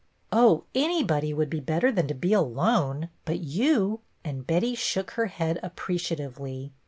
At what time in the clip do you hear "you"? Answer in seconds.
3.41-3.99